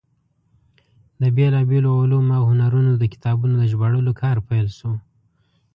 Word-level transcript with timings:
د 1.21 1.23
بېلابېلو 1.35 1.89
علومو 2.01 2.33
او 2.39 2.43
هنرونو 2.51 2.91
د 2.97 3.03
کتابونو 3.13 3.53
د 3.57 3.63
ژباړلو 3.71 4.11
کار 4.21 4.37
پیل 4.47 4.67
شو. 4.77 4.91